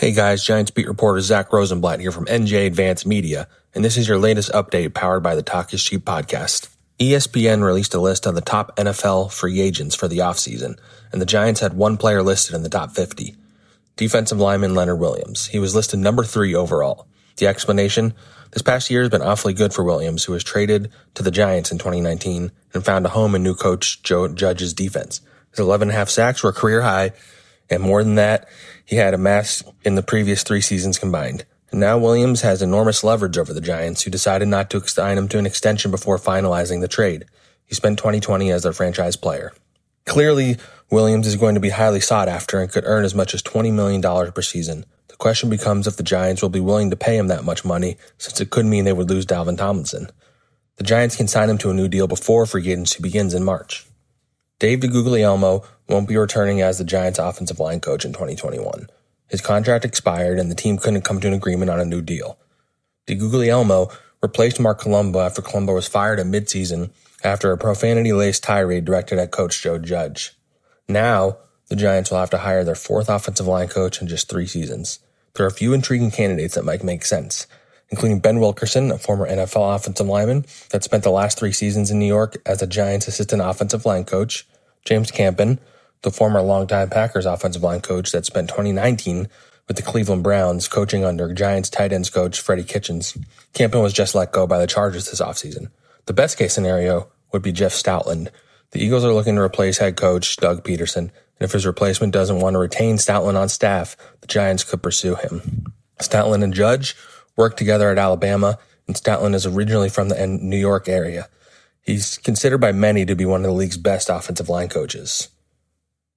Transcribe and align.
Hey 0.00 0.12
guys, 0.12 0.44
Giants 0.44 0.70
beat 0.70 0.86
reporter 0.86 1.20
Zach 1.20 1.52
Rosenblatt 1.52 1.98
here 1.98 2.12
from 2.12 2.26
NJ 2.26 2.68
Advance 2.68 3.04
Media, 3.04 3.48
and 3.74 3.84
this 3.84 3.96
is 3.96 4.06
your 4.06 4.16
latest 4.16 4.52
update 4.52 4.94
powered 4.94 5.24
by 5.24 5.34
the 5.34 5.42
Talk 5.42 5.74
is 5.74 5.82
Cheap 5.82 6.04
podcast. 6.04 6.68
ESPN 7.00 7.64
released 7.64 7.94
a 7.94 8.00
list 8.00 8.24
of 8.24 8.36
the 8.36 8.40
top 8.40 8.76
NFL 8.76 9.32
free 9.32 9.60
agents 9.60 9.96
for 9.96 10.06
the 10.06 10.18
offseason, 10.18 10.78
and 11.10 11.20
the 11.20 11.26
Giants 11.26 11.58
had 11.58 11.72
one 11.74 11.96
player 11.96 12.22
listed 12.22 12.54
in 12.54 12.62
the 12.62 12.68
top 12.68 12.92
50. 12.92 13.34
Defensive 13.96 14.38
lineman 14.38 14.76
Leonard 14.76 15.00
Williams. 15.00 15.48
He 15.48 15.58
was 15.58 15.74
listed 15.74 15.98
number 15.98 16.22
three 16.22 16.54
overall. 16.54 17.08
The 17.38 17.48
explanation? 17.48 18.14
This 18.52 18.62
past 18.62 18.90
year 18.90 19.00
has 19.00 19.10
been 19.10 19.20
awfully 19.20 19.52
good 19.52 19.74
for 19.74 19.82
Williams, 19.82 20.22
who 20.22 20.32
was 20.32 20.44
traded 20.44 20.92
to 21.14 21.24
the 21.24 21.32
Giants 21.32 21.72
in 21.72 21.78
2019 21.78 22.52
and 22.72 22.84
found 22.84 23.04
a 23.04 23.08
home 23.08 23.34
in 23.34 23.42
new 23.42 23.56
coach 23.56 24.00
Joe 24.04 24.28
Judge's 24.28 24.74
defense. 24.74 25.22
His 25.50 25.58
11 25.58 25.88
and 25.88 25.96
a 25.96 25.98
half 25.98 26.08
sacks 26.08 26.44
were 26.44 26.52
career 26.52 26.82
high, 26.82 27.10
and 27.70 27.82
more 27.82 28.02
than 28.02 28.14
that, 28.14 28.48
he 28.84 28.96
had 28.96 29.14
amassed 29.14 29.64
in 29.84 29.94
the 29.94 30.02
previous 30.02 30.42
three 30.42 30.60
seasons 30.60 30.98
combined. 30.98 31.44
And 31.70 31.80
now 31.80 31.98
Williams 31.98 32.40
has 32.40 32.62
enormous 32.62 33.04
leverage 33.04 33.36
over 33.36 33.52
the 33.52 33.60
Giants, 33.60 34.02
who 34.02 34.10
decided 34.10 34.48
not 34.48 34.70
to 34.70 34.86
sign 34.88 35.18
him 35.18 35.28
to 35.28 35.38
an 35.38 35.46
extension 35.46 35.90
before 35.90 36.16
finalizing 36.16 36.80
the 36.80 36.88
trade. 36.88 37.26
He 37.66 37.74
spent 37.74 37.98
2020 37.98 38.50
as 38.50 38.62
their 38.62 38.72
franchise 38.72 39.16
player. 39.16 39.52
Clearly, 40.06 40.56
Williams 40.90 41.26
is 41.26 41.36
going 41.36 41.54
to 41.54 41.60
be 41.60 41.68
highly 41.68 42.00
sought 42.00 42.28
after 42.28 42.58
and 42.60 42.72
could 42.72 42.84
earn 42.86 43.04
as 43.04 43.14
much 43.14 43.34
as 43.34 43.42
$20 43.42 43.70
million 43.72 44.00
per 44.00 44.40
season. 44.40 44.86
The 45.08 45.16
question 45.16 45.50
becomes 45.50 45.86
if 45.86 45.96
the 45.96 46.02
Giants 46.02 46.40
will 46.40 46.48
be 46.48 46.60
willing 46.60 46.88
to 46.88 46.96
pay 46.96 47.18
him 47.18 47.26
that 47.28 47.44
much 47.44 47.64
money, 47.64 47.98
since 48.16 48.40
it 48.40 48.48
could 48.48 48.64
mean 48.64 48.84
they 48.84 48.94
would 48.94 49.10
lose 49.10 49.26
Dalvin 49.26 49.58
Tomlinson. 49.58 50.08
The 50.76 50.84
Giants 50.84 51.16
can 51.16 51.28
sign 51.28 51.50
him 51.50 51.58
to 51.58 51.70
a 51.70 51.74
new 51.74 51.88
deal 51.88 52.06
before 52.06 52.46
free 52.46 52.70
agency 52.70 53.02
begins 53.02 53.34
in 53.34 53.44
March. 53.44 53.87
Dave 54.58 54.80
DeGuglielmo 54.80 55.64
won't 55.88 56.08
be 56.08 56.16
returning 56.16 56.60
as 56.60 56.78
the 56.78 56.84
Giants 56.84 57.20
offensive 57.20 57.60
line 57.60 57.78
coach 57.78 58.04
in 58.04 58.12
2021. 58.12 58.88
His 59.28 59.40
contract 59.40 59.84
expired 59.84 60.38
and 60.38 60.50
the 60.50 60.56
team 60.56 60.78
couldn't 60.78 61.02
come 61.02 61.20
to 61.20 61.28
an 61.28 61.34
agreement 61.34 61.70
on 61.70 61.78
a 61.78 61.84
new 61.84 62.02
deal. 62.02 62.38
DeGuglielmo 63.06 63.92
replaced 64.20 64.58
Marc 64.58 64.80
Colombo 64.80 65.20
after 65.20 65.42
Colombo 65.42 65.74
was 65.74 65.86
fired 65.86 66.18
at 66.18 66.26
midseason 66.26 66.90
after 67.22 67.52
a 67.52 67.58
profanity-laced 67.58 68.42
tirade 68.42 68.84
directed 68.84 69.18
at 69.18 69.30
coach 69.30 69.62
Joe 69.62 69.78
Judge. 69.78 70.32
Now, 70.88 71.38
the 71.68 71.76
Giants 71.76 72.10
will 72.10 72.18
have 72.18 72.30
to 72.30 72.38
hire 72.38 72.64
their 72.64 72.74
fourth 72.74 73.08
offensive 73.08 73.46
line 73.46 73.68
coach 73.68 74.00
in 74.00 74.08
just 74.08 74.28
three 74.28 74.46
seasons. 74.46 74.98
There 75.34 75.44
are 75.44 75.48
a 75.48 75.52
few 75.52 75.72
intriguing 75.72 76.10
candidates 76.10 76.54
that 76.54 76.64
might 76.64 76.82
make 76.82 77.04
sense, 77.04 77.46
including 77.90 78.20
Ben 78.20 78.40
Wilkerson, 78.40 78.90
a 78.90 78.98
former 78.98 79.28
NFL 79.28 79.74
offensive 79.74 80.06
lineman 80.06 80.44
that 80.70 80.84
spent 80.84 81.04
the 81.04 81.10
last 81.10 81.38
three 81.38 81.52
seasons 81.52 81.90
in 81.90 81.98
New 81.98 82.06
York 82.06 82.36
as 82.44 82.62
a 82.62 82.66
Giants 82.66 83.08
assistant 83.08 83.42
offensive 83.42 83.86
line 83.86 84.04
coach, 84.04 84.46
James 84.84 85.10
Campen, 85.10 85.58
the 86.02 86.10
former 86.10 86.40
longtime 86.40 86.90
Packers 86.90 87.26
offensive 87.26 87.62
line 87.62 87.80
coach 87.80 88.12
that 88.12 88.26
spent 88.26 88.48
2019 88.48 89.28
with 89.66 89.76
the 89.76 89.82
Cleveland 89.82 90.22
Browns 90.22 90.68
coaching 90.68 91.04
under 91.04 91.32
Giants 91.32 91.68
tight 91.68 91.92
ends 91.92 92.10
coach 92.10 92.40
Freddie 92.40 92.64
Kitchens. 92.64 93.16
Campen 93.52 93.82
was 93.82 93.92
just 93.92 94.14
let 94.14 94.32
go 94.32 94.46
by 94.46 94.58
the 94.58 94.66
Chargers 94.66 95.10
this 95.10 95.20
offseason. 95.20 95.70
The 96.06 96.14
best 96.14 96.38
case 96.38 96.54
scenario 96.54 97.08
would 97.32 97.42
be 97.42 97.52
Jeff 97.52 97.72
Stoutland. 97.72 98.28
The 98.70 98.82
Eagles 98.82 99.04
are 99.04 99.12
looking 99.12 99.36
to 99.36 99.42
replace 99.42 99.78
head 99.78 99.96
coach 99.96 100.36
Doug 100.36 100.64
Pederson, 100.64 100.96
and 100.98 101.12
if 101.40 101.52
his 101.52 101.66
replacement 101.66 102.12
doesn't 102.12 102.40
want 102.40 102.54
to 102.54 102.58
retain 102.58 102.96
Stoutland 102.96 103.36
on 103.36 103.48
staff, 103.48 103.96
the 104.20 104.26
Giants 104.26 104.64
could 104.64 104.82
pursue 104.82 105.16
him. 105.16 105.72
Stoutland 106.00 106.44
and 106.44 106.54
Judge 106.54 106.96
worked 107.38 107.56
together 107.56 107.90
at 107.90 107.96
Alabama, 107.96 108.58
and 108.86 108.96
Stoutland 108.96 109.34
is 109.34 109.46
originally 109.46 109.88
from 109.88 110.10
the 110.10 110.26
New 110.26 110.58
York 110.58 110.88
area. 110.88 111.28
He's 111.80 112.18
considered 112.18 112.58
by 112.58 112.72
many 112.72 113.06
to 113.06 113.14
be 113.14 113.24
one 113.24 113.40
of 113.40 113.46
the 113.46 113.52
league's 113.52 113.78
best 113.78 114.10
offensive 114.10 114.50
line 114.50 114.68
coaches. 114.68 115.28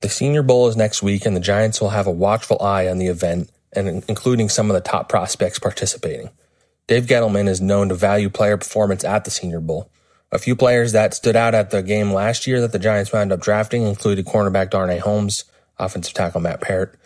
The 0.00 0.08
Senior 0.08 0.42
Bowl 0.42 0.66
is 0.66 0.76
next 0.76 1.02
week, 1.04 1.24
and 1.24 1.36
the 1.36 1.40
Giants 1.40 1.80
will 1.80 1.90
have 1.90 2.08
a 2.08 2.10
watchful 2.10 2.60
eye 2.60 2.88
on 2.88 2.98
the 2.98 3.06
event, 3.06 3.50
and 3.72 4.02
including 4.08 4.48
some 4.48 4.70
of 4.70 4.74
the 4.74 4.80
top 4.80 5.08
prospects 5.08 5.60
participating. 5.60 6.30
Dave 6.88 7.04
Gettleman 7.04 7.46
is 7.46 7.60
known 7.60 7.90
to 7.90 7.94
value 7.94 8.28
player 8.28 8.56
performance 8.56 9.04
at 9.04 9.24
the 9.24 9.30
Senior 9.30 9.60
Bowl. 9.60 9.88
A 10.32 10.38
few 10.38 10.56
players 10.56 10.92
that 10.92 11.14
stood 11.14 11.36
out 11.36 11.54
at 11.54 11.70
the 11.70 11.82
game 11.82 12.12
last 12.12 12.46
year 12.46 12.60
that 12.62 12.72
the 12.72 12.78
Giants 12.78 13.12
wound 13.12 13.32
up 13.32 13.40
drafting 13.40 13.82
included 13.82 14.26
cornerback 14.26 14.70
Darnay 14.70 14.98
Holmes, 14.98 15.44
offensive 15.78 16.14
tackle 16.14 16.40
Matt 16.40 16.60
Peart, 16.60 16.98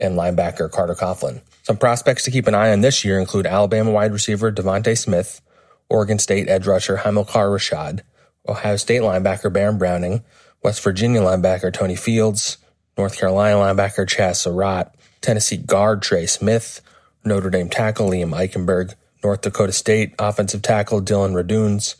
and 0.00 0.16
linebacker 0.16 0.70
Carter 0.70 0.94
Coughlin. 0.94 1.42
Some 1.68 1.76
prospects 1.76 2.24
to 2.24 2.30
keep 2.30 2.46
an 2.46 2.54
eye 2.54 2.72
on 2.72 2.80
this 2.80 3.04
year 3.04 3.20
include 3.20 3.44
Alabama 3.44 3.90
wide 3.90 4.14
receiver 4.14 4.50
DeVonta 4.50 4.96
Smith, 4.96 5.42
Oregon 5.90 6.18
State 6.18 6.48
edge 6.48 6.66
rusher 6.66 6.96
Hamilcar 6.96 7.50
Rashed, 7.50 8.00
Ohio 8.48 8.76
State 8.76 9.02
linebacker 9.02 9.52
Baron 9.52 9.76
Browning, 9.76 10.24
West 10.62 10.82
Virginia 10.82 11.20
linebacker 11.20 11.70
Tony 11.70 11.94
Fields, 11.94 12.56
North 12.96 13.18
Carolina 13.18 13.56
linebacker 13.56 14.06
Chazz 14.06 14.36
Surratt, 14.36 14.94
Tennessee 15.20 15.58
guard 15.58 16.00
Trey 16.00 16.24
Smith, 16.24 16.80
Notre 17.22 17.50
Dame 17.50 17.68
tackle 17.68 18.08
Liam 18.08 18.30
Eichenberg, 18.34 18.94
North 19.22 19.42
Dakota 19.42 19.72
State 19.72 20.14
offensive 20.18 20.62
tackle 20.62 21.02
Dillon 21.02 21.34
Radunz, 21.34 21.96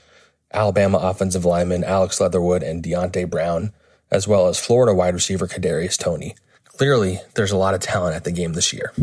Alabama 0.51 0.97
offensive 0.97 1.45
lineman 1.45 1.85
Alex 1.85 2.23
Leatherwood 2.23 2.63
and 2.63 2.83
Deonte 2.83 3.29
Brown, 3.29 3.75
as 4.11 4.27
well 4.27 4.49
as 4.49 4.59
Florida 4.59 4.95
wide 4.95 5.13
receiver 5.13 5.47
Kadarius 5.47 5.99
Toney. 5.99 6.37
Clearly, 6.65 7.21
there's 7.35 7.53
a 7.53 7.59
lot 7.59 7.75
of 7.75 7.83
talent 7.83 8.17
at 8.17 8.25
the 8.25 8.33
game 8.33 8.55
this 8.55 8.73
year. 8.73 8.95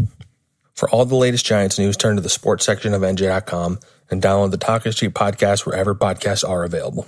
For 0.75 0.89
all 0.89 1.05
the 1.05 1.15
latest 1.15 1.45
Giants 1.45 1.79
news, 1.79 1.95
turn 1.95 2.17
to 2.17 2.21
the 2.21 2.29
sports 2.29 2.65
section 2.65 2.93
of 2.93 3.01
NJ.com 3.01 3.79
and 4.11 4.21
download 4.21 4.51
the 4.51 4.57
Talk 4.57 4.85
is 4.85 4.95
podcast 4.95 5.65
wherever 5.65 5.95
podcasts 5.95 6.47
are 6.47 6.65
available. 6.65 7.07